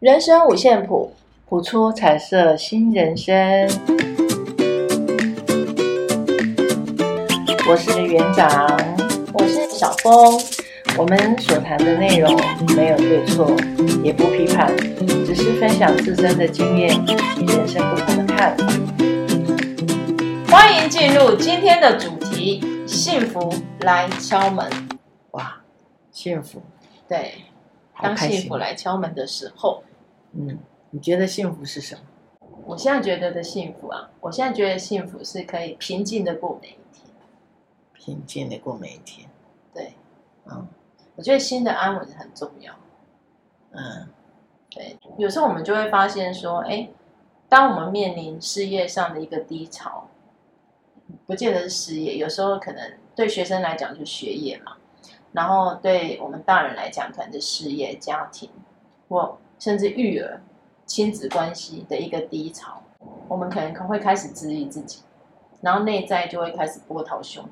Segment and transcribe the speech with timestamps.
[0.00, 1.12] 人生五线谱，
[1.46, 3.68] 谱出彩色新人生。
[7.68, 8.48] 我是园长，
[9.34, 10.40] 我是小峰。
[10.96, 12.34] 我们所谈的内容
[12.74, 13.54] 没有对错，
[14.02, 14.74] 也不批判，
[15.26, 16.98] 只是分享自身的经验
[17.38, 18.66] 与人生不同的看法。
[20.48, 24.66] 欢迎进入今天的主题：幸福来敲门。
[25.32, 25.60] 哇，
[26.10, 26.62] 幸福！
[27.06, 27.34] 对，
[28.00, 29.82] 当幸福来敲门的时候，
[30.32, 30.58] 嗯，
[30.90, 32.02] 你觉得幸福是什么？
[32.64, 37.06] 我现在觉得的幸福啊，我现在觉得幸福是可以平静的过每一天，
[37.92, 39.28] 平静的过每一天。
[39.74, 39.94] 对，
[40.44, 40.68] 嗯，
[41.16, 42.74] 我觉得心的安稳很重要。
[43.72, 44.08] 嗯，
[44.70, 46.88] 对，有时候我们就会发现说，哎，
[47.48, 50.08] 当我们面临事业上的一个低潮，
[51.26, 54.76] 不见得是事业，有时候可能对学生来讲就是学业嘛。
[55.32, 58.50] 然后对我们大人来讲，可能是事业、家庭，
[59.08, 60.40] 或甚至育儿、
[60.86, 62.82] 亲子关系的一个低潮，
[63.28, 65.02] 我们可能会开始质疑自己，
[65.60, 67.46] 然后内在就会开始波涛汹涌，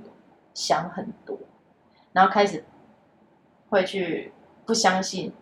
[0.53, 1.39] 想很多，
[2.13, 2.65] 然后开始
[3.69, 4.33] 会去
[4.67, 5.33] 不相信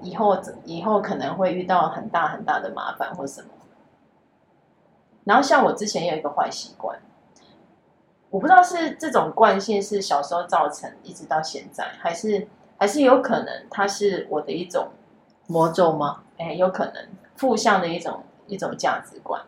[0.00, 3.48] 以后以后可能会遇到很大很大的麻烦或什么。
[5.24, 7.00] 然后像我之前有一个坏习惯。
[8.30, 14.90] 我不知道是这种惯性是小时候造成，一直到现在，还是还是有可能它是我的一种
[15.48, 16.22] 魔咒吗？
[16.38, 19.42] 哎，有可能负向的一种一种价值观。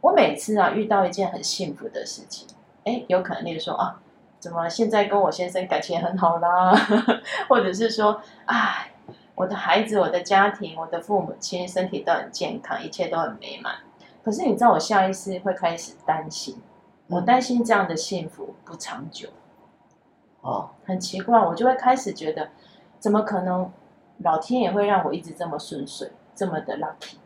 [0.00, 2.46] 我每次啊遇到一件很幸福的事情，
[2.84, 4.00] 哎，有可能例如说啊，
[4.38, 6.72] 怎么现在跟我先生感情很好啦，
[7.48, 8.92] 或者是说，哎，
[9.34, 13.74] 我的孩子、我的家庭、我的父母亲身体都很健康，一切都很美满。
[14.22, 16.60] 可是你知道，我下意识会开始担心。
[17.08, 19.28] 我担心这样的幸福不长久，
[20.40, 22.50] 哦，很奇怪，我就会开始觉得，
[23.00, 23.70] 怎么可能？
[24.18, 27.16] 老天也会让我一直这么顺遂，这么的 lucky？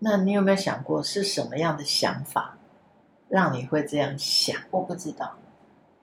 [0.00, 2.58] 那你有没有想过是什么样的想法，
[3.28, 4.56] 让你会这样想？
[4.70, 5.32] 我不知道，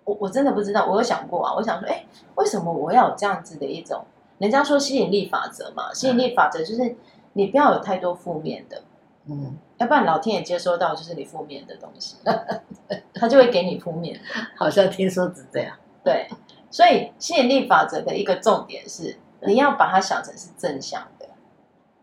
[0.06, 0.86] 我我真的不知道。
[0.86, 4.06] 我有想过啊，我想说，哎，为什么我要有这样子的一种？
[4.38, 6.96] 人家说吸引力法则嘛，吸引力法则就是
[7.34, 8.82] 你不要有太多负面的。
[9.26, 12.16] 嗯，要不然老天也接收到就是你负面的东西，
[13.14, 14.20] 他就会给你负面。
[14.56, 15.76] 好像听说是这样。
[16.04, 16.28] 对，
[16.72, 21.26] 所以吸引力法则的一个重点是，你要把它想成是正向的，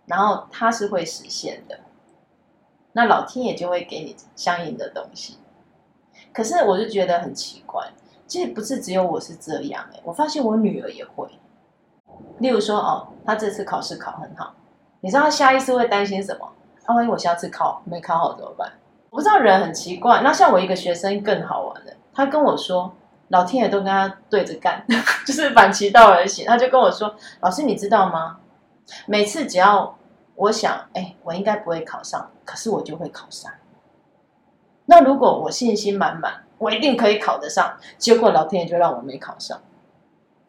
[0.07, 1.79] 然后它是会实现的。
[2.93, 5.39] 那老天爷就会给你相应的东西。
[6.33, 7.91] 可是我就觉得很奇怪，
[8.27, 11.29] 其实不是只有我是这样哎，我发现我女儿也会。
[12.39, 14.55] 例如说哦，她这次考试考很好，
[15.01, 16.49] 你知道她下意识会担心什么？
[16.83, 18.73] 她万一我下次考没考好怎么办？
[19.11, 20.23] 我不知道人很奇怪。
[20.23, 22.93] 那像我一个学生更好玩的，他跟我说，
[23.29, 24.85] 老天爷都跟他对着干，
[25.27, 26.47] 就是反其道而行。
[26.47, 28.39] 他就跟我说，老师你知道吗？
[29.07, 29.99] 每次只要
[30.35, 33.53] 我想，哎，我应该不会考上，可是我就会考上。
[34.87, 39.61] 那如果我信心满满，我一定可以考得上，结果老天爷就让我没考上。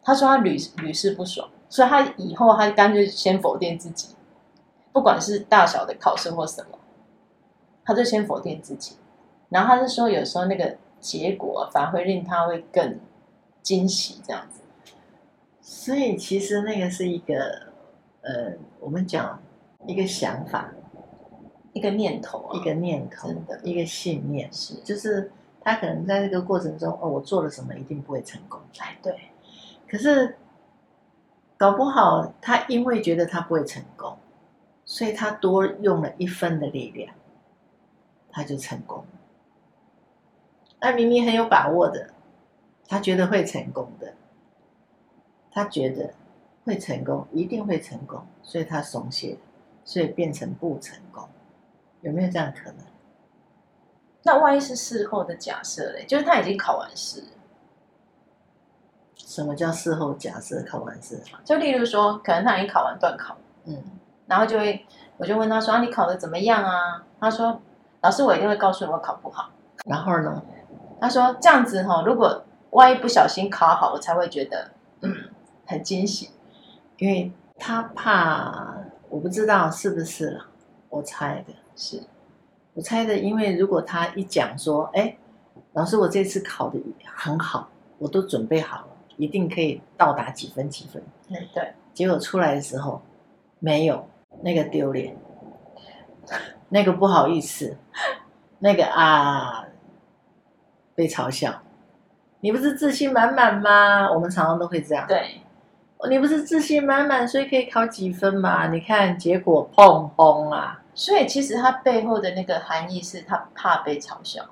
[0.02, 4.14] 他说他屡屡试不爽，所以他以后他干脆先否定自己。
[4.92, 6.78] 不管是大小的考试或什么，
[7.84, 8.96] 他就先否定自己，
[9.48, 12.98] 然后他是说，有时候那个结果反而会令他会更
[13.62, 14.60] 惊喜，这样子。
[15.60, 17.72] 所以其实那个是一个，
[18.22, 19.40] 呃，我们讲
[19.86, 20.72] 一个想法，
[21.72, 29.14] 一个念头啊，一个念头，真的，一个信念是，就是他可能在这个过程中，哦，我做了什么一定不会成功，哎，对。
[29.88, 30.36] 可是
[31.56, 34.16] 搞不好他因为觉得他不会成功。
[34.90, 37.14] 所以他多用了一分的力量，
[38.30, 39.04] 他就成功。
[40.80, 42.10] 那明明很有把握的，
[42.86, 44.14] 他觉得会成功的，
[45.50, 46.14] 他觉得
[46.64, 49.38] 会成功，一定会成功，所以他松懈，
[49.84, 51.28] 所以变成不成功。
[52.00, 52.84] 有没有这样可能？
[54.22, 56.04] 那万一是事后的假设嘞？
[56.06, 57.24] 就是他已经考完试。
[59.16, 60.62] 什么叫事后假设？
[60.62, 61.20] 考完试？
[61.44, 63.82] 就例如说，可能他已经考完段考，嗯。
[64.26, 64.84] 然后就会，
[65.16, 67.60] 我就问他说：“啊，你考的怎么样啊？”他说
[68.02, 69.50] ：“老师，我一定会告诉你我考不好。”
[69.86, 70.42] 然后呢？
[71.00, 74.70] 他说：“这样子哈，如果万一不小心考好，我才会觉得
[75.02, 75.14] 嗯
[75.66, 76.30] 很惊喜，
[76.98, 78.78] 因为他怕
[79.08, 80.40] 我不知道是不是，
[80.88, 82.02] 我猜的是，
[82.74, 85.16] 我猜的，因为如果他一讲说：‘哎，
[85.72, 87.68] 老师，我这次考得很好，
[87.98, 91.72] 我都准备好了，一定可以到达几分几分。’嗯，对。
[91.94, 93.00] 结果出来的时候
[93.58, 94.08] 没有。”
[94.40, 95.16] 那个丢脸，
[96.68, 97.76] 那个不好意思，
[98.60, 99.64] 那个啊，
[100.98, 101.62] 被嘲笑。
[102.40, 104.10] 你不是自信满满吗？
[104.10, 105.06] 我们常常都会这样。
[105.06, 105.40] 对，
[106.10, 108.66] 你不是自信满满，所以可以考几分嘛？
[108.66, 110.82] 你看结果砰轰啊！
[110.94, 114.44] 所以其实它背后的那个含义是他怕被嘲笑，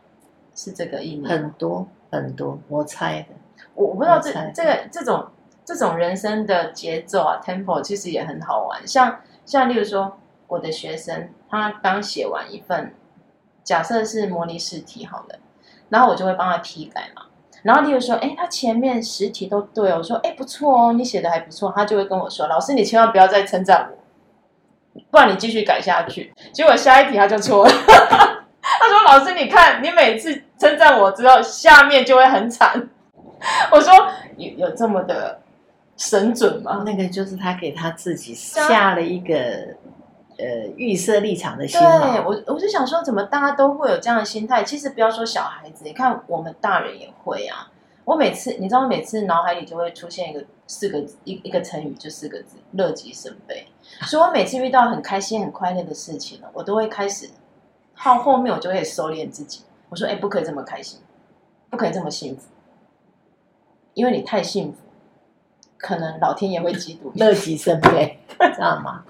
[0.54, 1.26] 是这个意思。
[1.26, 3.28] 很多很多，我猜的。
[3.74, 5.26] 我我不知道这这个这种
[5.64, 8.86] 这种人生的节奏啊，tempo 其实也很好玩。
[8.86, 10.16] 像像例如说，
[10.46, 12.94] 我的学生他刚写完一份，
[13.64, 15.40] 假设是模拟试题好了，
[15.88, 17.22] 然后我就会帮他批改嘛。
[17.62, 21.72] 然后例如说，哎，他前面十题都对哦，我说，哎，不错哦，你写的还不错。
[21.74, 26.32] 他就会跟我说，老师，你千万不要再称赞我，不然你继续改下去。
[26.52, 27.70] 结果下一题他就错了，
[28.62, 32.88] 他说，老师，你看你每次称赞我之后，下面就会很惨。
[33.72, 33.92] 我说，
[34.36, 35.40] 有有这么的
[35.96, 36.84] 神准吗？
[36.86, 39.74] 那个就是他给他自己下了一个。
[40.38, 44.62] 呃，预设立场的心态，对我，我就想说，怎么大家都会有这样的心态？
[44.62, 47.70] 其实不要说小孩子，你看我们大人也会啊。
[48.04, 53.66] 我每次，你知道，每次脑海里就会出现一个四个字，一一个成语，就四个字：乐极生悲。
[54.02, 57.30] 所以我每次遇到很开心、很快乐的事情呢，我都会开始，
[58.04, 59.62] 到后面我就会收敛自己。
[59.88, 61.00] 我说：“哎，不可以这么开心，
[61.70, 62.42] 不可以这么幸福，
[63.94, 64.78] 因为你太幸福，
[65.78, 68.20] 可能老天爷会嫉妒。”乐极生悲，
[68.54, 69.04] 知道吗？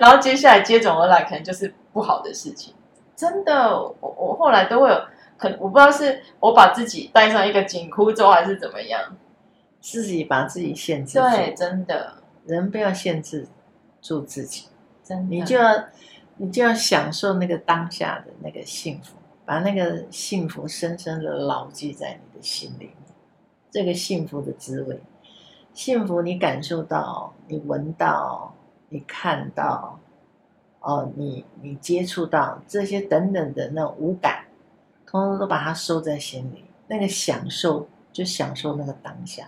[0.00, 2.72] 然后接下来接踵而来，可能就是不好的事情。
[3.14, 4.98] 真的，我我后来都会有，
[5.36, 9.14] 可能我不知道是我把自己带上一个紧箍咒，还是怎么样，
[9.78, 11.28] 自己把自己限制住。
[11.28, 12.14] 对，真的，
[12.46, 13.46] 人不要限制
[14.00, 14.68] 住自己，
[15.04, 15.84] 真的，你就要
[16.38, 22.94] 你就要享受那个当下的那个幸福，把那个幸福深深的牢记在你的心里面。
[23.70, 24.98] 这个幸福的滋味，
[25.74, 28.54] 幸福你感受到，你闻到。
[28.90, 29.98] 你看到，
[30.80, 34.44] 哦，你你接触到这些等等的那五感，
[35.06, 36.64] 通通都把它收在心里。
[36.86, 39.46] 那个享受，就享受那个当下。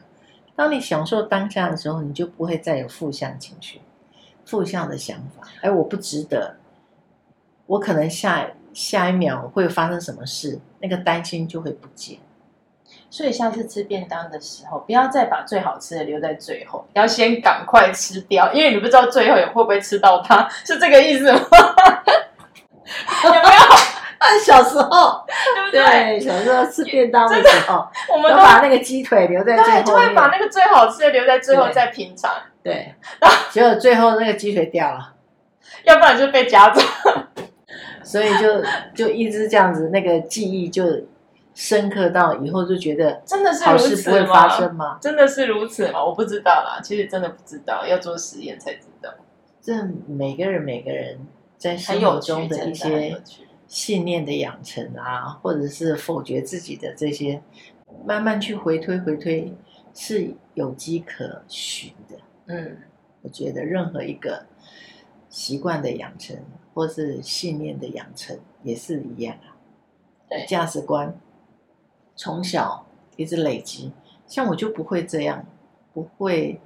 [0.54, 3.80] 当你享受当下的时候，你就不会再有负向情绪、
[4.44, 5.48] 负向的想法。
[5.60, 6.56] 哎，我不值得，
[7.66, 12.18] 我可能下下一秒会发生什么事，那个担心就会不见。
[13.12, 21.38] 所以下次吃便当的时候，不要再把最好吃的留在最后，要先赶快吃掉，因为你不知道最后也会不会吃到它，是这个意思吗？
[23.25, 23.43] 有没有？
[24.43, 25.82] 小时候，对不对？
[25.82, 32.31] 对，小时候吃便当的时候，我们都把那个鸡腿留在最后，对，就会把那个最好吃的留在最后再品尝。
[32.62, 35.12] 对，然后结果最后那个鸡腿掉了，
[35.85, 36.81] 要不然就被夹走，
[38.03, 38.64] 所以就
[38.94, 40.82] 就一直这样子，那个记忆就。
[41.54, 44.99] 深刻到以后就觉得真的是好事不会发生吗？
[45.00, 46.04] 真的是如此吗？
[46.04, 49.12] 我不知道啦，其实真的不知道，要做实验才知道。
[49.60, 51.19] 这每个人每个人
[51.56, 53.20] 在生活中的一些
[53.66, 57.43] 信念的养成啊，或者是否决自己的这些，
[58.04, 59.54] 慢慢去回推回推，
[59.94, 62.16] 是有迹可循的。
[62.46, 62.78] 嗯，
[63.20, 64.46] 我觉得任何一个
[65.28, 66.37] 习惯的养成，
[66.75, 69.54] 或是信念的养成，也是一样啊。
[70.28, 71.14] 对，价值观。
[72.14, 72.87] 从小
[73.17, 73.93] 一直累积，
[74.26, 75.44] 像我就不会这样，
[75.93, 76.61] 不会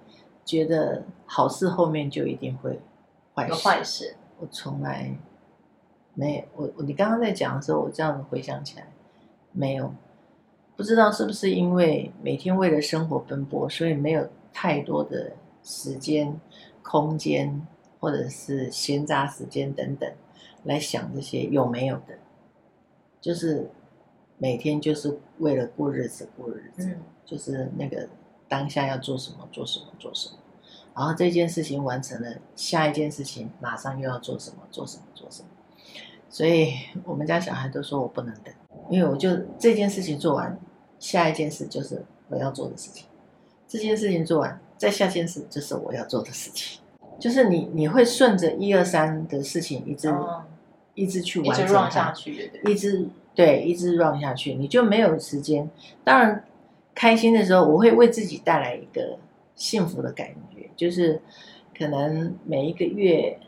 [0.45, 2.81] 觉得好事后面就一定会
[3.35, 3.55] 坏事。
[3.55, 5.17] 坏事，我从来
[6.15, 6.45] 没有。
[6.57, 8.89] 我我你刚刚在讲的时候，我这样子回想起来，
[9.53, 9.93] 没有。
[10.77, 15.33] 不知道是不是因为每天为了生活奔波，所以没有太多的
[15.63, 16.39] 时间、
[16.83, 17.67] 空间，
[17.99, 20.13] 或者是闲杂时间等等
[20.65, 22.19] 来想这些有没有的，
[23.21, 23.71] 就是。
[24.39, 28.09] 每天就是为了过日子，过日子，嗯，就是那个
[28.49, 30.39] 当下要做什么，做什么，做什么，
[30.95, 35.49] 然后这件事情完成了，下一件事情马上又要做什么，做什么，做什么。
[36.29, 36.75] 所以
[37.05, 38.55] 我们家小孩都说我不能等，
[38.91, 40.59] 因为我就这件事情做完，
[40.99, 43.07] 下一件事就是我要做的事情，
[43.67, 46.83] 这件事情做完，再下件事就是我要做的事情，
[47.19, 50.45] 就是你你会顺着一二三的事情一直，哦，
[50.95, 52.13] 一直去完成它，
[52.67, 53.09] 一直。
[53.37, 55.71] 对，一直 run 下去，你就没有时间。
[56.03, 56.43] 当然，
[56.95, 59.19] 开心的时候，我会为自己带来一个
[59.55, 61.21] 幸福的感觉，就是
[61.79, 63.39] 可能每一个月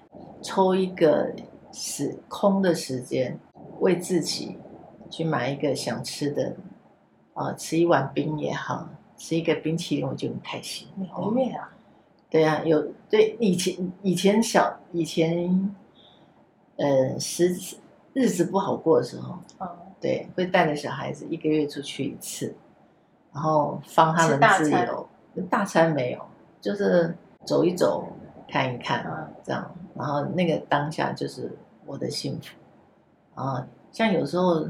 [0.42, 1.35] 抽一个
[1.73, 3.40] 时空的时间，
[3.80, 4.59] 为自己
[5.09, 6.54] 去买一个想吃的，
[7.33, 10.87] 啊、呃，吃一碗冰也好，吃一个冰淇淋，我就很开心。
[10.97, 11.73] 每个月啊？
[12.28, 15.75] 对啊，有对以前以前小以前，
[16.76, 17.57] 呃，十。
[18.15, 19.69] 日子不好过的时候，嗯、
[20.00, 22.55] 对，会带着小孩子一个月出去一次，
[23.33, 25.09] 然后放他们自由。
[25.50, 26.21] 大餐没有，
[26.61, 28.07] 就是走一走，
[28.49, 29.71] 看一看，嗯、这样。
[29.95, 32.57] 然后那个当下就是我的幸福。
[33.41, 34.69] 啊，像有时候，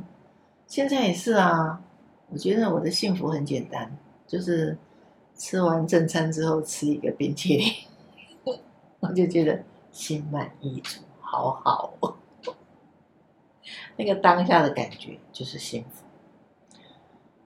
[0.67, 1.81] 现在也是啊。
[2.31, 3.91] 我觉得我的幸福很简单，
[4.27, 4.77] 就是
[5.35, 7.73] 吃完正餐之后吃一个冰淇淋，
[9.01, 9.59] 我就觉得
[9.91, 12.15] 心满意足，好好哦。
[13.99, 16.05] 那个当下的感觉就是幸福。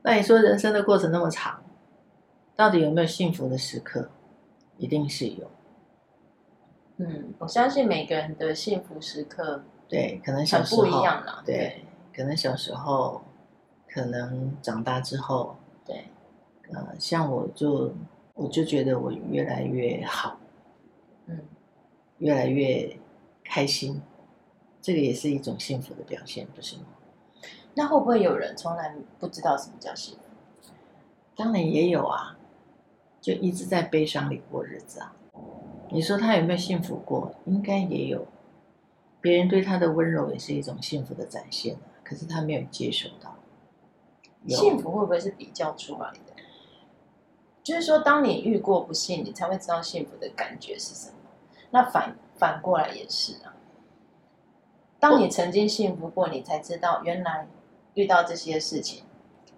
[0.03, 1.63] 那你说人生的过程那么长，
[2.55, 4.11] 到底有没有幸福的时刻？
[4.77, 5.51] 一定是有。
[6.99, 11.43] 嗯，我相信每个人的幸福时刻，对，可能小时候不一样了。
[11.47, 13.23] 对，对，可能小时候，
[13.89, 15.57] 可能长大之后，
[15.87, 16.05] 对，
[16.73, 17.95] 呃，像我就
[18.35, 20.39] 我就觉得我越来越好，
[21.27, 21.39] 嗯，
[22.19, 22.95] 越来越
[23.43, 24.03] 开心。
[24.83, 26.87] 这个也是一种幸福的表现，不是吗？
[27.75, 30.73] 那会不会有人从来不知道什么叫幸福？
[31.35, 32.37] 当然也有啊，
[33.21, 35.15] 就一直在悲伤里过日子啊。
[35.91, 37.35] 你说他有没有幸福过？
[37.47, 38.27] 应该也有。
[39.21, 43.37] 别人对他的温柔也是一种幸福的展现啊，可是他没有接受到。
[44.49, 46.33] 幸福会不会是比较出来的？
[47.63, 51.17] 就是说，当你遇过不幸，你才会知道幸福的感觉是什么。
[51.71, 53.55] 那反反过来也是啊。
[55.03, 57.49] 当你曾经幸福过，你才知道原来
[57.95, 59.03] 遇到这些事情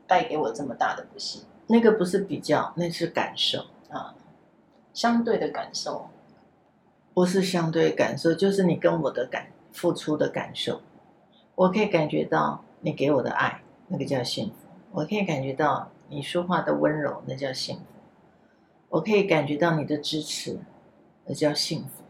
[0.06, 1.42] 带给我这么大的不幸。
[1.66, 4.14] 那个不是比较，那是感受啊，
[4.94, 6.08] 相对的感受，
[7.12, 10.80] 不是相对感受，就是你跟我的感付出的感受。
[11.56, 14.54] 我可以感觉到你给我的爱，那个叫幸福；
[14.92, 17.82] 我可以感觉到你说话的温柔，那叫幸福；
[18.88, 20.58] 我可以感觉到你的支持，
[21.26, 22.02] 那叫幸福。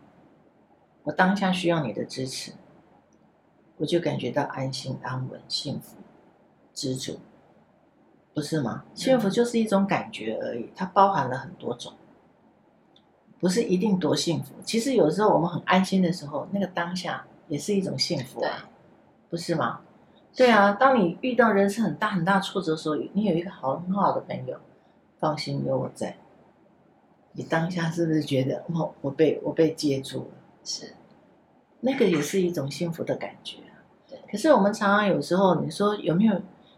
[1.02, 2.52] 我当下需要你的支持。
[3.76, 5.97] 我就感觉到安心、安稳、幸福、
[6.73, 7.19] 知足，
[8.33, 8.85] 不是吗？
[8.95, 11.93] 幸福就是一种感觉而已，它包含了很多种，
[13.40, 14.54] 不是一定多幸福。
[14.64, 18.71] 其实有时候我们很安心的时候，那个当下也是一种幸福啊，
[19.28, 19.81] 不是吗？
[20.37, 24.59] 对啊，当你遇到人生很大很大挫折的时候，你有一个好很好的朋友，
[25.19, 26.16] 放心有我在，
[27.33, 30.35] 你当下是不是觉得哦，我被我被接住了？
[30.64, 30.95] 是。
[31.81, 33.59] 那个也是一种幸福的感觉。
[34.34, 36.34] 可是我们常常有时候，你说有没有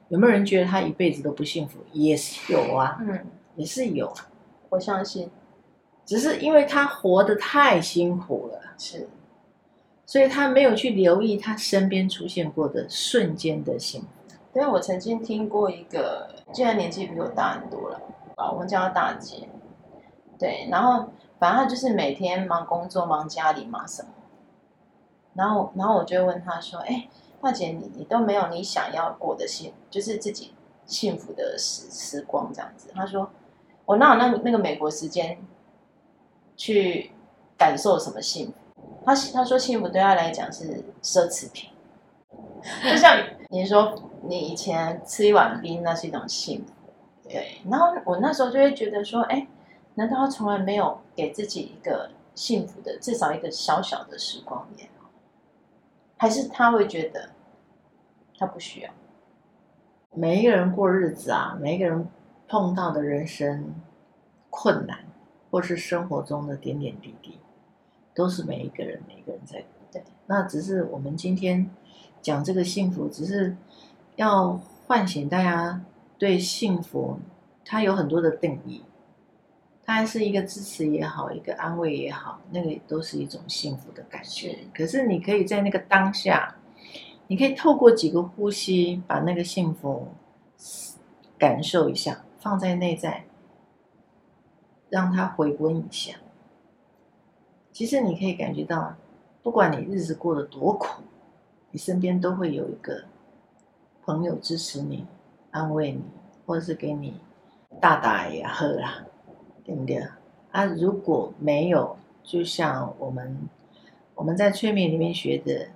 [0.08, 1.78] 有没有人觉得他一辈子都不幸福？
[1.90, 4.28] 也是有啊，嗯，也是有啊。
[4.68, 5.30] 我相信，
[6.04, 9.08] 只是因为他活得太辛苦了，是，
[10.04, 14.06] 所以他没有去留意他身边出现过的瞬间的幸福。
[14.52, 17.98] 对，我曾经听过一个，既然年纪比我大很多了
[18.34, 19.48] 啊，我们叫他大姐。
[20.38, 21.08] 对，然后
[21.38, 24.10] 反正他就是每天忙工作、忙家里、忙什么。
[25.32, 27.08] 然后，然后我就问他说：“哎，
[27.46, 30.52] 大姐，你你都没有你想要过的幸，就是自己
[30.84, 33.30] 幸福的时时光这样子。”他说
[33.86, 35.38] ：“我那那那个美国时间
[36.56, 37.12] 去
[37.56, 38.52] 感受什么幸福？
[39.04, 41.70] 他他说幸福对他来讲是奢侈品，
[42.82, 43.16] 就像
[43.48, 46.72] 你说你以前吃一碗冰，那是一种幸福，
[47.28, 47.58] 对。
[47.70, 49.46] 然后我那时候就会觉得说：哎，
[49.94, 54.88] 难道他从来没有给自己一个幸福的，至少一个小小的时光点？”
[56.18, 57.28] 还是他会觉得
[58.38, 58.90] 他不需要。
[60.14, 62.06] 每一个人过日子啊，每一个人
[62.48, 63.74] 碰到的人生
[64.50, 64.98] 困难，
[65.50, 67.38] 或是生活中的点点滴滴，
[68.14, 69.62] 都是每一个人每一个人在。
[69.92, 71.68] 对，那只是我们今天
[72.20, 73.56] 讲这个幸福，只是
[74.16, 75.80] 要唤醒大家
[76.18, 77.18] 对幸福，
[77.64, 78.82] 它有很多的定义。
[79.84, 84.50] 它还是一个支持也好，一个安慰也好，那个都是一种幸福的感觉。
[84.52, 84.58] 是。
[84.74, 86.52] 可是你可以在那个当下，
[87.26, 90.08] 你可以透过几个呼吸，把那个幸福
[91.38, 93.24] 感受一下，放在内在，
[94.88, 96.16] 让它回温一下。
[97.72, 98.94] 其实你可以感觉到，
[99.42, 101.02] 不管你日子过得多苦，
[101.70, 103.04] 你身边都会有一个
[104.04, 105.06] 朋友支持你、
[105.50, 106.02] 安慰你，
[106.46, 107.20] 或者是给你
[107.80, 109.04] 大大也喝啦。
[109.64, 109.96] 对不对
[110.52, 110.64] 啊？
[110.64, 113.36] 如果没有，就像我们
[114.14, 115.66] 我们在催眠里面学的，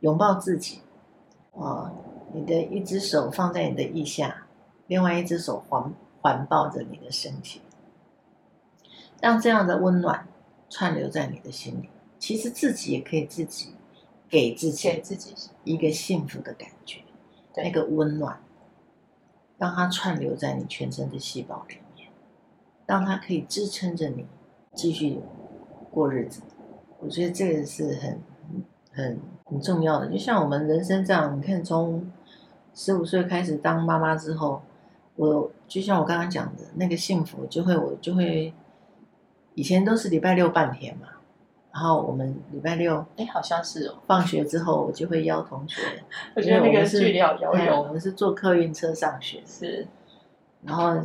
[0.00, 0.82] 拥抱自己，
[1.58, 1.90] 哦，
[2.32, 4.46] 你的一只手放在你的腋下，
[4.86, 7.60] 另外一只手环环抱着你的身体，
[9.20, 10.26] 让这样的温暖
[10.70, 11.90] 串流在你的心里。
[12.18, 13.74] 其实自己也可以自己
[14.28, 15.34] 给自己给自己
[15.64, 17.00] 一个幸福的感觉，
[17.56, 18.40] 那个温暖，
[19.56, 22.08] 让它串流在你全身的细胞里面。
[22.86, 24.24] 让它可以支撑着你
[24.74, 25.20] 继续
[25.90, 26.40] 过日子，
[27.00, 28.22] 我觉得这个是很
[28.90, 30.06] 很很重要的。
[30.08, 32.10] 就像我们人生这样，你看从
[32.74, 34.62] 十五岁开始当妈妈之后，
[35.16, 38.52] 我就像我刚刚讲的那个幸福，就会我就会
[39.54, 41.08] 以前都是礼拜六半天嘛，
[41.72, 45.82] 然后我们礼拜六哎好像是哦，放学之后我就会邀同学，
[46.36, 49.86] 我觉得那个距离好遥远，我们是坐客运车上学，是，
[50.62, 51.00] 然后。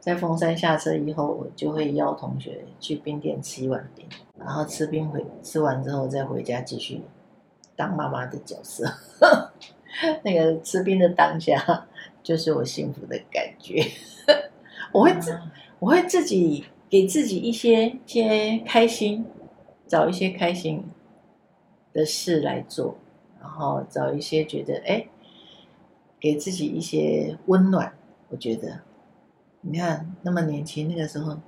[0.00, 4.06] 在凤山下车以后，我就会邀同学去冰店吃一碗冰，
[4.38, 7.00] 然后吃冰回吃完之后再回家继续
[7.76, 8.84] 当妈妈的角色。
[10.22, 11.86] 那个吃冰的当下，
[12.22, 13.84] 就是我幸福的感觉。
[14.92, 15.38] 我会自
[15.78, 19.24] 我会自己给自己一些些开心，
[19.86, 20.84] 找一些开心
[21.92, 22.96] 的事来做，
[23.40, 25.06] 然后找一些觉得哎，
[26.18, 27.94] 给自己一些温暖。
[28.30, 28.80] 我觉得。
[29.66, 31.38] 你看，那么年轻，那个时候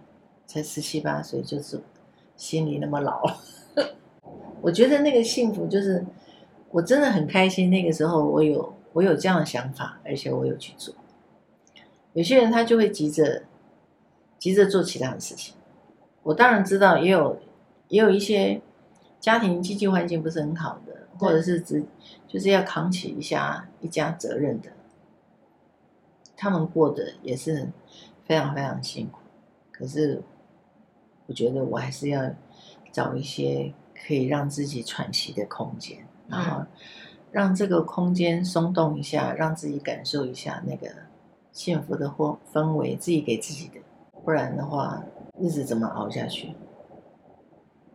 [0.47, 1.83] 才十七八岁，就是
[2.35, 3.23] 心里那么老。
[4.67, 6.05] 我觉得那个幸福就是，
[6.73, 7.71] 我真的很开心。
[7.71, 10.93] 那个时候，我有我有这样的想法，而且我有去做。
[12.15, 13.45] 有些人他就会急着
[14.41, 15.55] 急着做其他的事情。
[16.25, 17.39] 我当然知道，也有
[17.87, 18.61] 也有一些
[19.21, 21.85] 家庭经济环境不是很好的，或者是只
[22.27, 24.71] 就是要扛起一下一家责任的。
[26.37, 27.69] 他们过得也是
[28.25, 29.21] 非常非常辛苦，
[29.71, 30.21] 可是
[31.27, 32.29] 我觉得我还是要
[32.91, 33.73] 找一些
[34.05, 35.99] 可以让自己喘息的空间，
[36.29, 36.65] 然后
[37.31, 40.89] 让这个空间松动一下，让自己感受一下那个
[41.53, 43.81] 幸福的氛氛围，自己给自己的，
[44.25, 45.03] 不然的话
[45.41, 46.55] 日子怎么熬下去？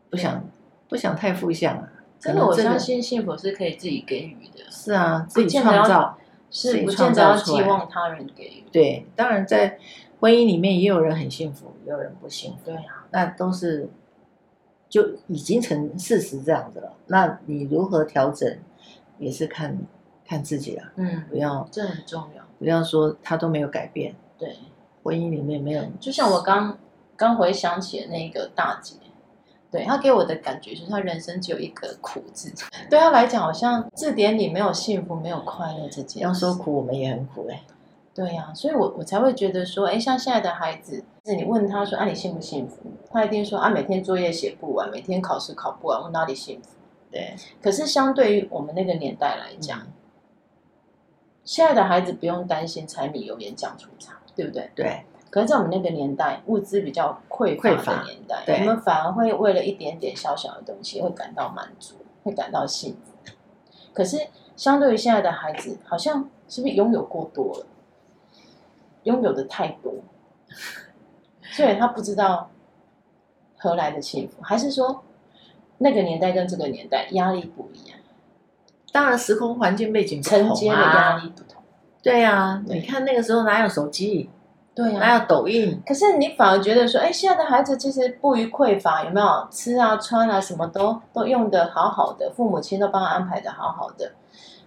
[0.10, 0.44] 不想
[0.88, 1.90] 不想太负向啊！
[2.20, 4.70] 真的，我相信幸福是可以自己给予的。
[4.70, 6.18] 是啊，自己创造。
[6.54, 8.66] 是不见得要寄望他人给予。
[8.74, 9.80] 对，当然在
[10.20, 12.66] 婚姻里面也有人很幸福，也有人不幸福。
[12.66, 13.90] 对啊，那都是
[14.92, 16.94] 就已经成事实这样子了。
[17.08, 18.56] 那你如何调整，
[19.18, 19.76] 也是看
[20.28, 20.84] 看自己了。
[20.98, 22.44] 嗯，不要这很重要。
[22.60, 24.14] 不要说他都没有改变。
[24.38, 24.58] 对，
[25.02, 25.84] 婚姻里面没有。
[26.00, 26.78] 就像我刚
[27.16, 28.98] 刚回想起的那个大姐。
[29.72, 32.52] 对，她给我的感觉就是她人生只有一个苦字，
[32.90, 36.20] 对她来讲好像字典里没有幸福，没有快乐这件事。
[36.20, 37.64] 要说苦，我们也很苦哎。
[38.14, 42.92] 对呀、啊，所以我我才会觉得说，哎，像现在的孩子，是你问他说，啊，你幸不幸福？
[43.10, 46.70] 他一定说，啊，每天作业写不完，每天考试考不完，我哪里幸福？
[47.10, 47.36] 对。
[47.62, 49.94] 可是相对于我们那个年代来讲，嗯、
[51.46, 54.70] 现在的孩子不用担心柴米油盐酱醋茶，对不对？
[54.76, 55.04] 对。
[55.30, 63.34] 可是，在我们那个年代，物资比较匮乏的年代，我们反而会为了一点点小小的东西，会感到满足，会感到幸福。
[63.94, 67.66] 可是，相对于现在的孩子，好像是不是拥有过多了？
[69.04, 69.94] 拥有的太多，
[71.44, 72.50] 所以他不知道
[73.58, 75.04] 何来的幸福，还是说
[75.78, 77.98] 那个年代跟这个年代压力不一样？
[78.94, 81.64] 当然，时空环境背景不同啊，承接的压力不同。
[82.04, 84.30] 对呀、啊，你看那个时候哪有手机？
[84.76, 85.82] 对呀、啊，哪有抖音。
[85.86, 94.12] 可是你反而觉得说，哎，现在的孩子其实不于匮乏，有没有吃啊、穿啊，什么都都用的好好的，父母亲都帮他安排的好好的。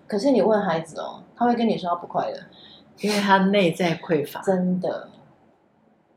[0.07, 2.39] 可是你问孩子哦，他会跟你说他不快乐，
[3.01, 4.41] 因为他内在匮乏。
[4.43, 5.09] 真的，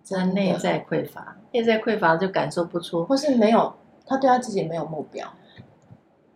[0.09, 3.73] 他内在匮乏，内在匮乏就感受不出，或是没有，
[4.05, 5.27] 他对他自己没有目标。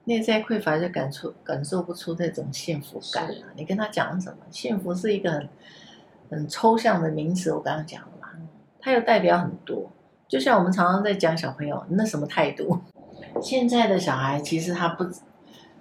[0.06, 3.30] 内在匮乏就感受感受不出这种幸福感。
[3.56, 4.38] 你跟他讲什么？
[4.49, 5.49] 幸福是一个很。
[6.32, 8.30] 很抽象的名词，我刚刚讲了嘛，
[8.80, 9.91] 它又代表很多。
[10.30, 12.80] 就像我们常常在讲小朋友，那什么态度？
[13.43, 15.06] 现在的小孩其实他不，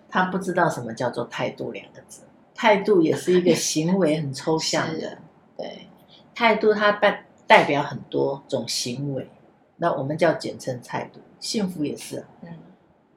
[0.08, 2.22] 他不知道什么叫做态度两个字。
[2.60, 5.16] 态度也是一个行为很抽象的，
[5.56, 5.86] 对，
[6.34, 9.30] 态度它代代表很多种行为，
[9.78, 11.20] 那我们叫简称态度。
[11.38, 12.50] 幸福也是，嗯，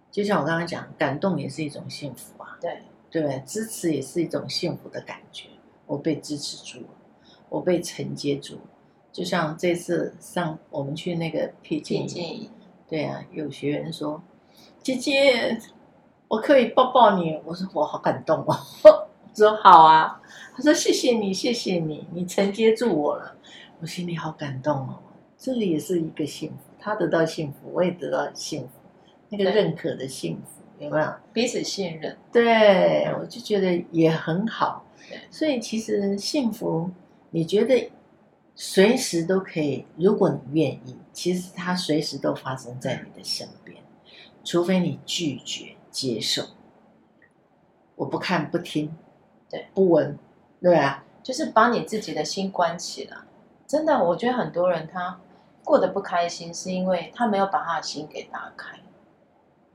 [0.09, 5.49] 就像我刚刚讲，感动也是一种幸福啊，对，对，支持也是一种幸福的感觉，
[5.87, 6.87] 我被支持住了。
[7.49, 8.59] 我被承接住，
[9.11, 12.07] 就像这次上我们去那个僻静，
[12.87, 14.23] 对啊，有学员说
[14.81, 15.59] ：“姐姐，
[16.29, 18.55] 我可以抱抱你。”我说：“我好感动哦。”
[19.33, 20.21] 我说：“好啊。”
[20.55, 23.35] 他说：“谢谢你，谢谢你，你承接住我了。”
[23.81, 24.99] 我心里好感动哦。
[25.37, 28.69] 这里也是一个幸福，他得到幸福，我也得到幸福，
[29.29, 31.13] 那个认可的幸福有没有？
[31.33, 34.85] 彼此信任，对，我就觉得也很好。
[35.29, 36.89] 所以其实幸福。
[37.35, 37.91] 你觉得
[38.53, 43.81] 随时都可以，如果你愿意，其实它随时都发生在你的身边，
[44.43, 46.43] 除非你拒绝接受。
[47.95, 48.95] 我不看不听，
[49.53, 50.17] 对，不闻，
[50.59, 53.17] 对啊，就是把你自己的心关起来。
[53.67, 55.19] 真的，我觉得很多人他
[55.63, 58.79] 过得不开心，是因为他没有把他的心给打开，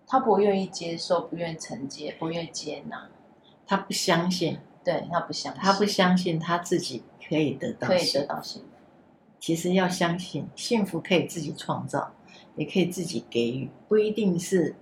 [0.07, 3.09] 他不愿意接受，不愿意承接，不愿意接纳，
[3.65, 7.05] 他不相信，对，他不相信，他不相信他自己。
[7.29, 8.69] 可以得到，可以得到幸福。
[9.39, 12.15] 其实要相信，幸福可以自己创造，
[12.57, 14.75] 也可以自己给予，不一定是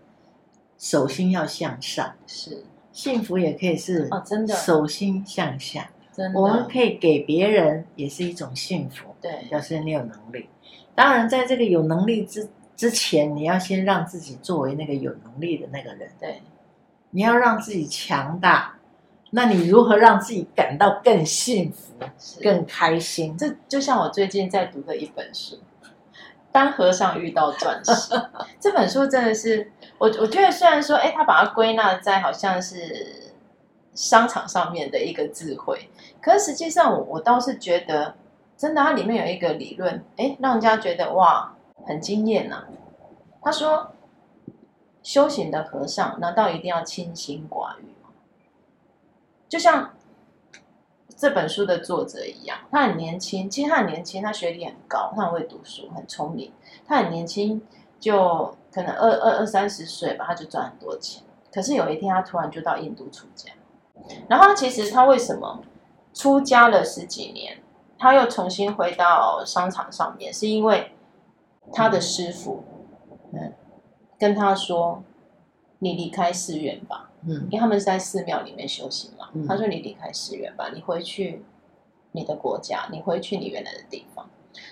[0.79, 2.15] 手心要向上。
[2.25, 2.63] 是，
[2.97, 9.15] 幸福也可以是哦，真的手心向下，真的，我们可以给别人，也是一种幸福。
[9.21, 10.49] 对，表示你有能力。
[10.95, 16.11] 当然，在这个有能力之之前，你要先让自己作为那个有能力的那个人。
[16.19, 16.41] 对，
[17.11, 18.73] 你要让自己强大。
[19.31, 21.93] 那你如何让自己感到更幸福、
[22.43, 23.37] 更开心？
[23.37, 25.57] 这就像我最近在读的一本书
[26.57, 27.93] 《当和尚遇到钻石》。
[28.59, 33.35] 这本书真的是我，我觉得虽然说，哎，他把它归纳在好像是
[33.93, 38.15] 商场上面的一个智慧，可是实际上我，我倒是觉得，
[38.57, 41.55] 真的，它里面有一个理论，哎，让人家觉得哇，
[41.87, 42.65] 很惊艳呐。
[43.43, 43.93] 他说，
[45.03, 47.95] 修行的和尚难道一定要清心寡欲？
[49.47, 49.93] 就像
[51.17, 56.53] 这本书的作者一样，他很年轻，其实他很年轻，他学历很高，他很会读书，很聪明。
[56.87, 57.63] 他很年轻，
[57.99, 61.23] 就可能二二二三十岁吧，他就赚很多钱。
[61.51, 63.51] 可是有一天，他突然就到印度出家。
[64.29, 65.63] 然后，其实他为什么
[66.13, 67.63] 出家了十几年，
[67.99, 70.93] 他又重新回到商场上面，是因为
[71.73, 72.63] 他的师傅
[73.33, 73.55] 嗯
[74.19, 75.03] 跟他说
[75.81, 79.29] ：“你离开寺院吧。”嗯，因为他们是在寺庙里面修行嘛。
[79.35, 81.45] 嗯、他说：“你离开寺院吧，你回去
[82.13, 84.31] 你的国家，你回去你原来的地方。”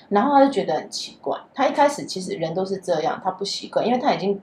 [0.08, 1.38] 然后他就觉得很奇怪。
[1.52, 4.40] 他一开始其实人都是这样，他不习惯，因为他已经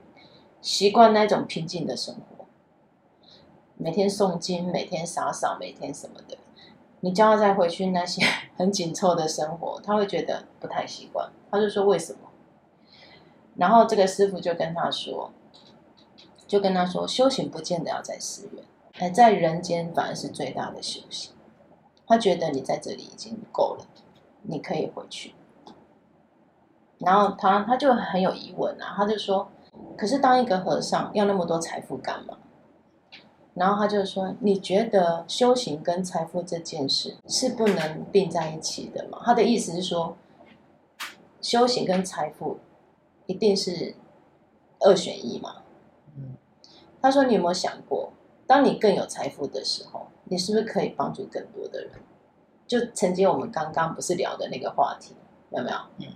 [0.60, 2.44] 习惯那种平静的生活，
[3.78, 6.36] 每天诵经，每天洒扫，每天什么的。
[7.00, 8.22] 你叫他再回去那些
[8.56, 11.30] 很紧凑的生活，他会觉得不太习惯。
[11.50, 12.18] 他就说：“为什么？”
[13.56, 15.32] 然后这个师傅就跟他说。
[16.52, 18.62] 就跟他说，修行不见得要在寺院，
[18.98, 21.32] 哎，在人间反而是最大的修行。
[22.06, 23.86] 他觉得你在这里已经够了，
[24.42, 25.32] 你可以回去。
[26.98, 29.48] 然后他他就很有疑问啊，他就说
[29.96, 32.36] ：“可是当一个和尚要那么多财富干嘛？”
[33.56, 40.14] 然后他就说：“你觉得修行跟财富这件事是不能并在一起的吗？”他的意思是说，
[41.40, 42.58] 修行跟财富
[43.24, 43.94] 一定是
[44.80, 45.56] 二选一嘛？
[47.02, 48.12] 他说：“你有没有想过，
[48.46, 51.90] 当你更有财富的时候，你是不是可以帮助更多的人？
[52.66, 55.16] 就曾经我们刚刚不是聊的那个话题，
[55.50, 55.76] 有没有？
[55.98, 56.06] 嗯，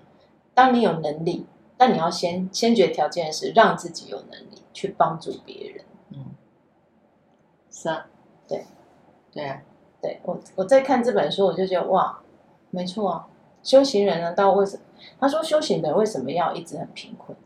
[0.54, 1.44] 当你有能力，
[1.76, 5.84] 但你要先先决条件是让自己有能力去帮助别人。
[6.10, 6.26] 嗯，
[7.68, 8.06] 是啊，
[8.46, 8.64] 对，
[9.32, 9.60] 对啊，
[10.00, 12.20] 对我我在看这本书，我就觉得哇，
[12.70, 13.28] 没错啊，
[13.62, 14.82] 修行人呢，到为什么？
[15.18, 17.36] 他说修行人为什么要一直很贫困？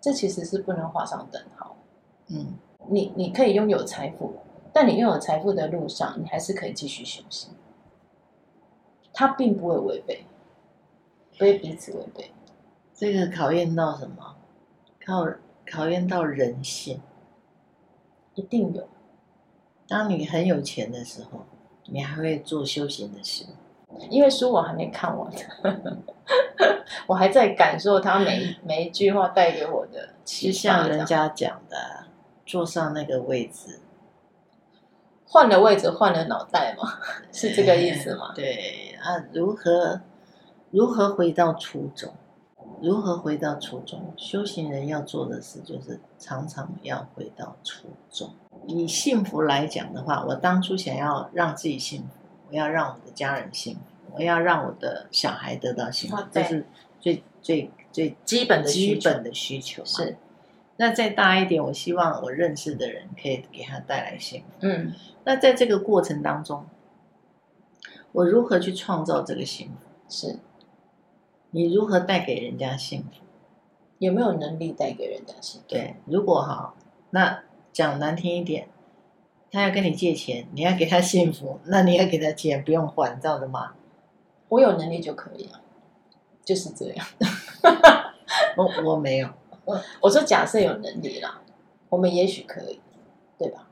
[0.00, 1.72] 这其实是不能画上等号。”
[2.28, 2.54] 嗯，
[2.88, 4.34] 你你可以拥有财富，
[4.72, 7.52] 但你拥有财富的路上，你还是可以继续修行。
[9.12, 10.24] 它并不会违背，
[11.32, 12.32] 不会彼此违背。
[12.94, 14.36] 这个考验到什么？
[15.04, 15.26] 考
[15.70, 17.00] 考验到人性，
[18.34, 18.88] 一定有。
[19.86, 21.44] 当你很有钱的时候，
[21.86, 23.44] 你还会做修行的事。
[24.10, 25.30] 因为书我还没看完，
[27.06, 30.08] 我还在感受他每每一句话带给我的。
[30.24, 32.06] 就像人家讲的。
[32.44, 33.80] 坐上那个位置，
[35.26, 36.98] 换了位置，换了脑袋嘛，
[37.32, 38.32] 是这个意思吗？
[38.34, 40.02] 对啊，如何
[40.70, 42.12] 如何回到初衷？
[42.82, 44.12] 如何回到初衷？
[44.16, 48.30] 修行人要做的事就是常常要回到初衷。
[48.66, 52.08] 以幸福来讲的话，我当初想要让自己幸福，
[52.50, 53.80] 我要让我的家人幸福，
[54.14, 56.66] 我要让我的小孩得到幸福，这是
[57.00, 59.84] 最最最基本的基本的需求。
[59.84, 60.16] 是。
[60.76, 64.46] 那再大一点，我希望我认识的人可以给他带来幸福。
[64.60, 64.92] 嗯，
[65.24, 66.66] 那在这个过程当中，
[68.12, 69.88] 我如何去创造这个幸福？
[70.08, 70.38] 是，
[71.52, 73.22] 你如何带给人家幸福？
[73.98, 75.66] 有没有能力带给人家幸福？
[75.68, 76.74] 对，如果哈，
[77.10, 78.68] 那讲难听一点，
[79.52, 83.74] 他要跟你借钱，你要给他幸福，那你要给他钱，不用还，知道的吗？
[84.48, 85.60] 我有能力就可以了，
[86.44, 87.06] 就是这样。
[88.58, 89.28] 我我没有。
[90.00, 91.40] 我说假设有能力啦，
[91.88, 92.80] 我们也许可以，
[93.38, 93.68] 对吧？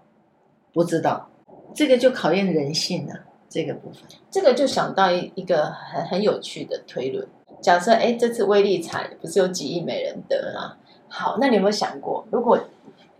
[0.73, 1.29] 不知道，
[1.75, 3.15] 这个就考验人性了。
[3.49, 7.29] 这个部分，这个就想到一一个很很有趣的推论。
[7.61, 10.79] 假设哎，这次威力彩不是有几亿没人得吗？
[11.09, 12.59] 好，那你有没有想过，如果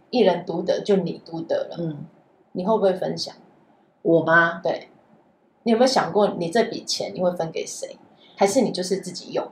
[0.09, 2.07] 一人独得，就你独得了，嗯，
[2.53, 3.35] 你会不会分享？
[4.01, 4.61] 我吗？
[4.63, 4.89] 对，
[5.65, 7.99] 你有没有想过，你这笔钱你会分给谁？
[8.35, 9.47] 还是你就是自己用？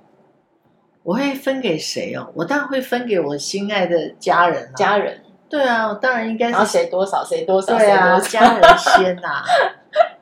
[1.02, 2.30] 我会分给谁哦？
[2.34, 4.72] 我当然会分给我心爱的家人啊。
[4.76, 6.52] 家人，对啊，我当然应该是。
[6.52, 7.76] 然后谁多少谁多少？
[7.76, 9.44] 对啊，家人先呐、啊，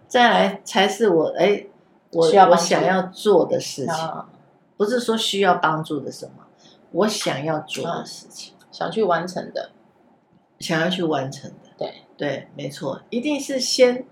[0.06, 1.66] 再来才是我哎，
[2.12, 4.24] 我我想要做的事情，
[4.76, 6.44] 不是说需要帮助的什么，
[6.92, 9.72] 我想要做的事情，想去完成的，
[10.60, 11.70] 想要去完成的。
[11.76, 14.04] 对对，没错，一定是先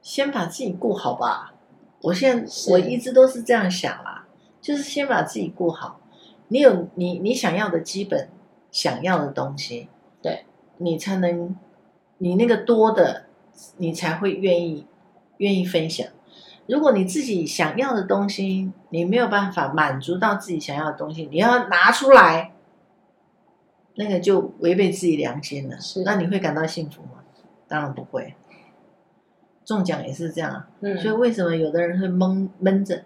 [0.00, 1.54] 先把自己顾好吧。
[2.02, 4.21] 我现在我一直都是这样想啦，
[4.62, 6.00] 就是先把自己过好。
[6.48, 8.30] 你有你你想要的基本
[8.70, 9.88] 想要的东西，
[10.22, 10.46] 对，
[10.78, 11.54] 你才能
[12.18, 13.26] 你那个多的，
[13.76, 14.86] 你才会愿意
[15.36, 16.06] 愿意分享。
[16.66, 22.52] 如果你自己想要的东西，你没有办法满足到自己想要的东西，你要拿出来，
[23.96, 25.80] 那个就违背自己良心了。
[25.80, 27.24] 是，那你会感到幸福吗？
[27.66, 28.34] 当然不会。
[29.64, 33.02] 中奖也是这样，嗯，所以为什么有的人会闷闷着，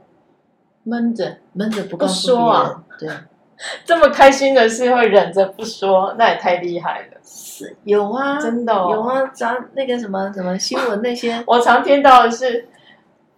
[0.87, 2.45] 闷着闷着不告诉别人？
[2.45, 3.11] 说啊，对，
[3.85, 7.19] 这么开心的事会忍着不说，那也太厉害了。
[7.23, 12.69] 是有啊，真的哦，有啊，咱那个什么什么新闻那些， 我常听到的是。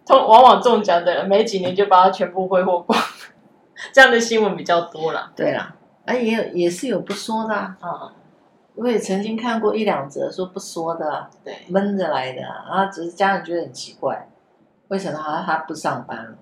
[0.05, 2.99] 通往往中奖的人，没几年就把它全部挥霍光，
[3.93, 5.31] 这样的新闻比较多了。
[5.35, 5.75] 对啦，
[6.07, 7.77] 啊，也有也是有不说的啊。
[7.79, 8.11] 嗯，
[8.73, 14.27] 我也曾经看过一两则说不说的，对，闷着来的，然后只是家人觉得很奇怪，
[14.87, 16.35] 为什么他他不上班？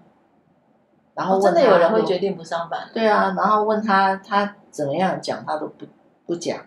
[1.17, 2.88] 然后、哦、真的有人会决定不上班？
[2.93, 5.88] 对啊，然后问他他怎么样讲，他都不
[6.27, 6.65] 不讲。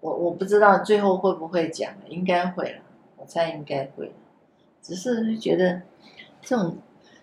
[0.00, 2.82] 我我不知道最后会不会讲，应该会了，
[3.16, 4.14] 我猜应该会。
[4.80, 5.82] 只是觉得
[6.40, 6.78] 这种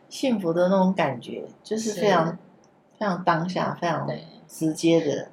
[0.10, 2.38] 幸福的那种感觉，就是非常
[3.00, 4.06] 非常当下、非常
[4.48, 5.30] 直接的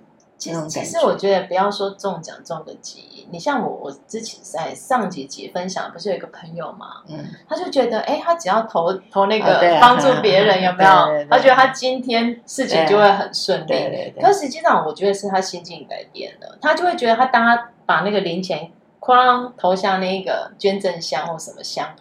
[0.50, 0.80] 那种感觉。
[0.80, 11.26] 其实我觉得不要说中奖中个几亿，你像我，我之前在上几集分享，不是有一个朋友嘛，嗯，他就觉得，哎，他只要投投那个帮助别人， 有没有？
[11.30, 13.66] 他觉得他今天事情就会很顺利。
[13.66, 14.22] 对对对。
[14.22, 18.70] 可实际上，我觉得是他心境改变了，他就会觉得，他当他把那个零钱。
[19.06, 21.94] 哐，投向那个捐赠箱或什么箱，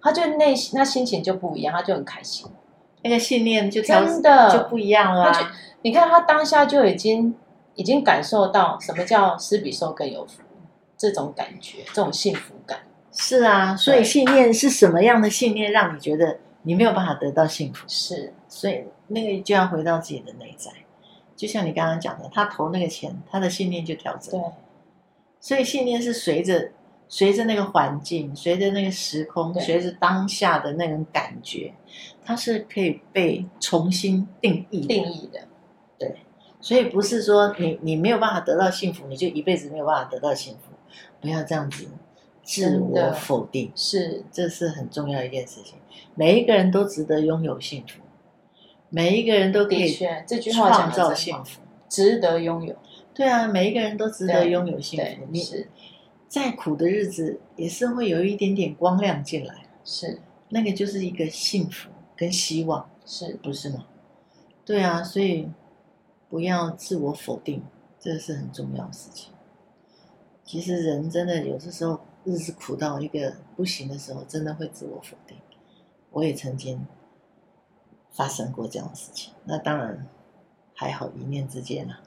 [0.00, 2.46] 他就内心那心情就不一样，他就很开心，
[3.02, 5.52] 那个信念就真的就不一样了、啊。
[5.82, 7.36] 你看他当下就已经
[7.78, 10.42] 已经感受到什么叫施比受更有福
[10.96, 12.80] 这种感觉，这种幸福感。
[13.12, 17.84] 是啊，所以信念是什么样的信念让你觉得你没有办法得到幸福？
[17.86, 20.72] 是，所以那个就要回到自己的内在，
[21.36, 24.32] 就像你刚刚讲的，他投那个钱，他的信念就调整。
[24.32, 24.40] 对。
[25.40, 26.72] 所以信念是随着
[27.08, 31.72] 随着那个环境，随着那个时空，随着当下的那种感觉，
[32.24, 35.40] 它是可以被重新定义定义的。
[35.96, 36.16] 对，
[36.60, 40.74] 所以不是说你你没有办法得到幸福，你就一辈子没有办法得到幸福。
[41.20, 41.86] 不要这样子
[42.42, 45.74] 自我否定，是这是很重要一件事情。
[46.14, 48.00] 每一个人都值得拥有幸福，
[48.88, 52.74] 每一个人都可以这句话创造幸福，值得拥有。
[53.14, 55.26] 对啊，每一个人都值得拥有幸福。
[55.30, 55.66] 你
[56.28, 63.86] 再苦的日子也是会有一点点光亮进来，是那个就是一个幸福跟希望，是不是吗？
[64.64, 65.48] 对啊，所以
[66.28, 67.64] 不要自我否定，
[67.98, 69.32] 这是很重要的事情。
[70.44, 75.36] 其实人真的有的时候日子苦到一个不行的时候，真的会自我否定。
[76.10, 76.86] 我也曾经
[78.10, 80.06] 发生过这样的事情，那当然
[80.74, 82.02] 还好一念之间啊。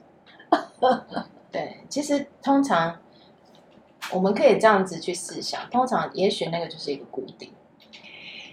[1.52, 3.00] 对，其实通常
[4.12, 7.52] 我们可以这样子去思想，通常也许那个就是一个谷底，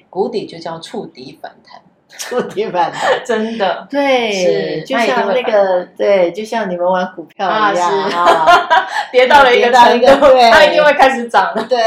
[0.09, 1.81] 谷底就叫触底反弹，
[2.17, 7.91] 触底反弹，真的，对，是就像那个，对，就像你们玩股票一样。
[8.09, 11.79] 啊， 跌到了一个程度，它一定会开始涨了，对，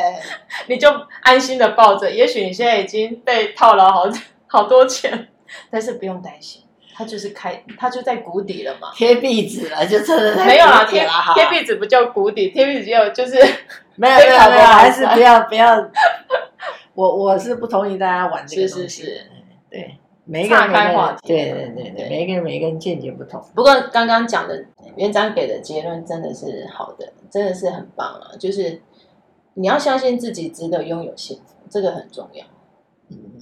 [0.68, 0.88] 你就
[1.22, 4.04] 安心的抱着，也许你现在已经被套牢好
[4.46, 5.28] 好多钱，
[5.70, 6.62] 但是不用担心。
[6.96, 13.36] 它就是开，它就在谷底了嘛，贴壁纸了，就真的没有啦，贴贴壁纸不叫谷底，贴壁纸就就是
[13.96, 15.84] 没有没有没有，还是不要不要。
[16.94, 19.26] 我我是不同意大家玩这个东西，是是是，
[19.74, 23.42] 对，每一个人开话题，对对对对，每一个人每一个人见解不同。
[23.56, 28.36] 不过刚刚讲的园长给的结论真的是好的，真的是很棒啊！
[28.38, 28.80] 就是
[29.54, 32.44] 你要相信自己值得拥有幸福，这个很重要。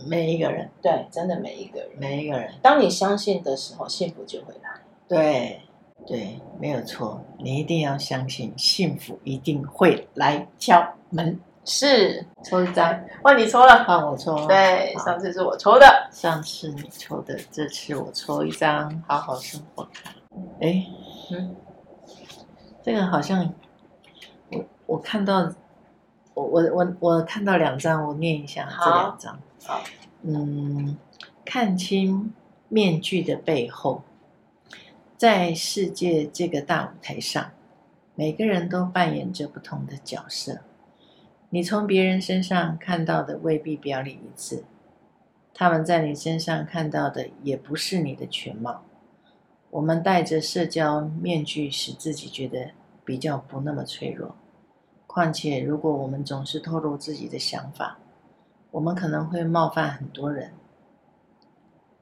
[0.09, 4.81] 每一个人，对，真的每一个人，每一个人，当你相信的时候，幸福就会来。
[5.07, 5.61] 对，
[6.07, 11.39] 对，没有错，你一定要相信，幸福一定会来敲门。
[11.65, 14.47] 是，抽一张，换你抽了，换我抽。
[14.47, 19.89] 对，上次是我抽的，上次你抽的，这次我抽一张，好好生活。
[20.61, 20.85] 哎，
[21.31, 21.55] 嗯，
[22.83, 23.53] 这个好像，
[24.51, 25.53] 我我看到。
[26.35, 29.39] 我我我我看到两张，我念一下这两张。
[29.67, 29.83] 好，
[30.23, 30.97] 嗯，
[31.45, 32.33] 看清
[32.71, 34.03] 面具的背后，
[35.19, 37.51] 在世界这个大舞台上，
[38.15, 40.61] 每个人都扮演着不同的角色。
[41.55, 44.65] 你从别人身上看到的未必表里一致，
[45.53, 48.85] 他们在你身上看到的也不是你的全貌。
[49.69, 52.71] 我们戴着社交面具，使自己觉得
[53.05, 54.35] 比较不那么脆弱。
[55.07, 57.99] 况且，如果我们总是透露自己的想法，
[58.71, 60.53] 我们可能会冒犯很多人。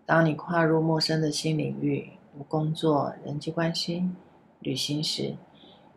[0.06, 4.08] 当你跨入陌生的新领域，如工作、人际关系、
[4.60, 5.34] 旅行时，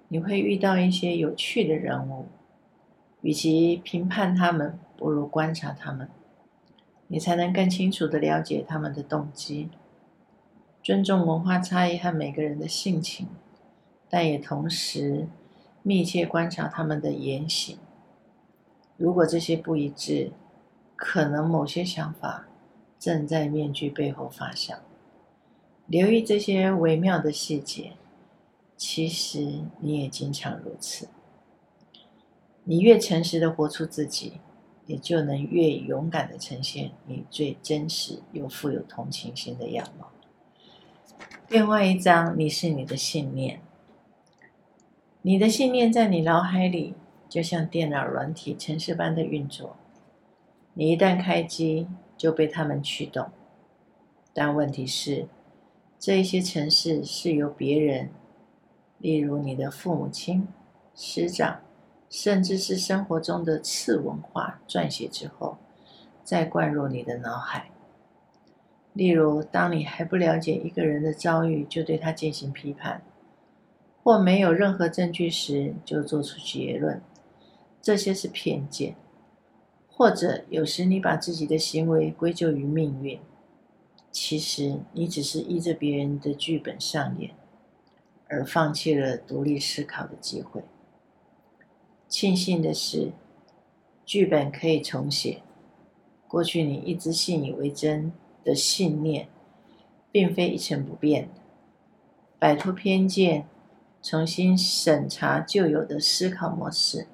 [0.07, 2.25] 你会遇到一些有趣的人物。
[3.23, 6.09] 与其评判他们，不如观察他们，
[7.07, 9.69] 你才能更清楚地了解他们的动机。
[10.83, 13.27] 尊重文化差异和每个人的性情，
[14.09, 15.27] 但也同时
[15.81, 17.77] 密切观察他们的言行。
[18.97, 20.33] 如果这些不一致，
[20.97, 22.45] 可能某些想法
[22.99, 24.75] 正在面具背后发酵。
[25.87, 27.93] 留意这些微妙的细节，
[28.75, 31.07] 其实你也经常如此。
[32.65, 34.39] 你越诚实的活出自己，
[34.85, 40.09] 你就能越勇敢的呈现你最真实又富有同情心的样貌。
[41.49, 43.59] 另外一张，你是你的信念。
[45.21, 46.93] 你的信念在你脑海里，
[47.27, 49.75] 就像电脑软体程式般的运作。
[50.73, 53.27] 你一旦开机，就被他们驱动。
[54.33, 55.27] 但问题是，
[55.99, 58.09] 这一些程式是由别人，
[58.97, 60.47] 例如你的父母亲、
[60.95, 61.62] 师长。
[62.13, 65.57] 甚至是生活中的次文化撰写之后，
[66.23, 67.71] 再灌入你的脑海。
[68.93, 73.01] 例如，当你还不了解一个人的遭遇，就对他进行批判，
[74.03, 77.01] 或没有任何证据时就做出结论，
[77.81, 78.95] 这些是偏见。
[79.87, 83.19] 或者，有时你把自己的行为归咎于命运，
[84.11, 87.31] 其实你只是依着别人的剧本上演，
[88.27, 90.61] 而放弃了独立思考的机会。
[92.13, 93.11] 庆幸的是，
[94.05, 95.41] 剧本可以重写。
[96.27, 99.27] 过去你一直信以为真的信念，
[100.11, 101.41] 并非一成不变的。
[102.37, 103.47] 摆脱偏见，
[103.99, 107.07] 重新审查旧有的思考模式，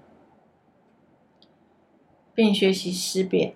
[2.36, 3.54] 并学习思辨，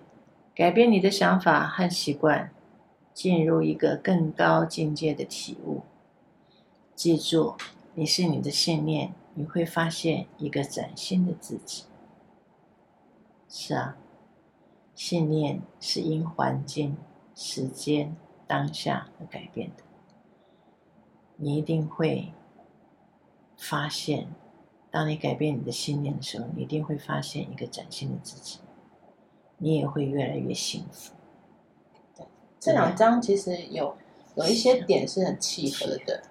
[0.54, 2.50] 改变你的想法和习惯，
[3.12, 5.82] 进入一个更高境界的体悟。
[6.94, 7.56] 记住，
[7.94, 9.12] 你是你的信念。
[9.34, 11.84] 你会发现一个崭新的自己。
[13.48, 13.96] 是啊，
[14.94, 16.96] 信念是因环境、
[17.34, 18.16] 时间、
[18.46, 19.82] 当下而改变的。
[21.36, 22.32] 你一定会
[23.56, 24.28] 发现，
[24.90, 28.60] 当你改变你的信念的时候，你一定会发现一个崭新的自己。
[29.58, 31.14] 你也会越来越幸福。
[32.16, 32.26] 对，
[32.58, 33.96] 这两张其实有
[34.34, 36.22] 有一些点是很契合的，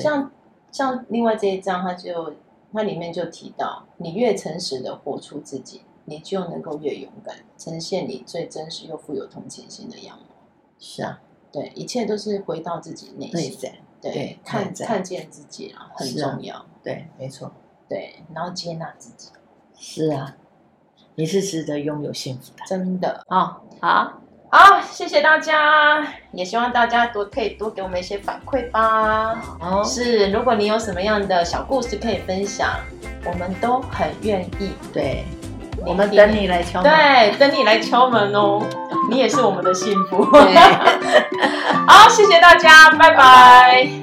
[0.00, 0.32] 像
[0.70, 2.34] 像另外这一张，它就。
[2.72, 10.26] 它里面就提到，你越诚实的活出自己，你就能够越勇敢，呈现你最真实又富有同情心的样貌。
[10.78, 11.20] 是啊，
[11.52, 16.64] 对，一切都是回到自己内心，对，对看看见自己啊，很重要。
[16.82, 17.52] 对，没错。
[17.88, 19.28] 对，然后接纳自己。
[19.76, 20.36] 是啊，
[21.14, 23.22] 你是值得拥有幸福的，真的。
[23.28, 24.20] 哦，好。
[24.54, 29.34] 好，谢谢大家，也希望大家多可以多给我们一些反馈吧。
[29.58, 32.68] 哦，是，如果你有什么样的小故事可以分享，
[33.24, 34.72] 我们都很愿意。
[34.92, 35.24] 对，
[35.86, 36.92] 我们等你来敲门。
[36.92, 38.62] 对，等你来敲门哦，
[39.08, 40.22] 你也是我们的幸福。
[41.88, 44.01] 好，谢谢大家，拜拜。